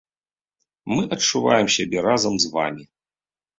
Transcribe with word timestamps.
Мы 0.93 1.03
адчуваем 1.17 1.71
сябе 1.77 1.97
разам 2.09 2.33
з 2.47 2.53
вамі! 2.59 2.83